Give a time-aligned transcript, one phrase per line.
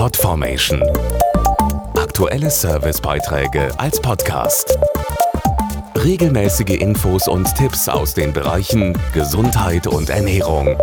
[0.00, 0.82] Podformation.
[1.94, 4.78] Aktuelle Servicebeiträge als Podcast.
[5.94, 10.74] Regelmäßige Infos und Tipps aus den Bereichen Gesundheit und Ernährung.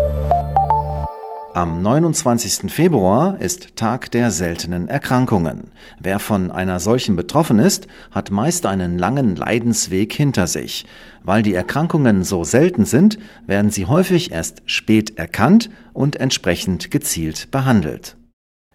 [1.55, 2.71] Am 29.
[2.71, 5.71] Februar ist Tag der seltenen Erkrankungen.
[5.99, 10.85] Wer von einer solchen betroffen ist, hat meist einen langen Leidensweg hinter sich.
[11.23, 17.49] Weil die Erkrankungen so selten sind, werden sie häufig erst spät erkannt und entsprechend gezielt
[17.49, 18.15] behandelt.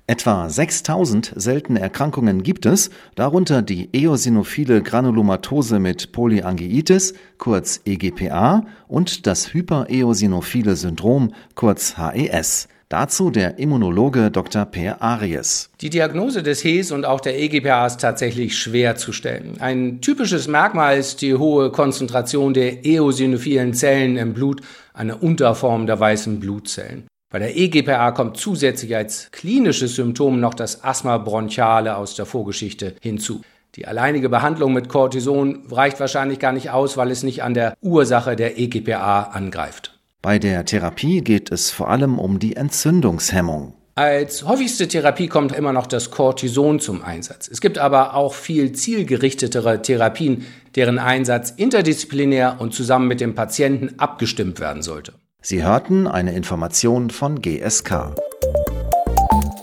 [0.08, 9.28] Etwa 6000 seltene Erkrankungen gibt es, darunter die eosinophile Granulomatose mit Polyangiitis, kurz EGPA, und
[9.28, 12.66] das hypereosinophile Syndrom, kurz HES.
[12.88, 14.64] Dazu der Immunologe Dr.
[14.64, 15.70] Per Aries.
[15.80, 19.54] Die Diagnose des HES und auch der EGPA ist tatsächlich schwer zu stellen.
[19.60, 26.00] Ein typisches Merkmal ist die hohe Konzentration der eosinophilen Zellen im Blut, eine Unterform der
[26.00, 27.04] weißen Blutzellen.
[27.32, 32.94] Bei der EGPA kommt zusätzlich als klinisches Symptom noch das Asthma bronchiale aus der Vorgeschichte
[33.00, 33.40] hinzu.
[33.74, 37.74] Die alleinige Behandlung mit Cortison reicht wahrscheinlich gar nicht aus, weil es nicht an der
[37.80, 39.98] Ursache der EGPA angreift.
[40.20, 43.72] Bei der Therapie geht es vor allem um die Entzündungshemmung.
[43.94, 47.48] Als häufigste Therapie kommt immer noch das Cortison zum Einsatz.
[47.48, 50.44] Es gibt aber auch viel zielgerichtetere Therapien,
[50.76, 55.14] deren Einsatz interdisziplinär und zusammen mit dem Patienten abgestimmt werden sollte.
[55.44, 58.14] Sie hörten eine Information von GSK.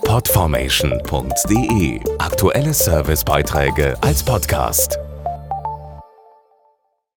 [0.04, 4.99] Podformation.de Aktuelle Servicebeiträge als Podcast.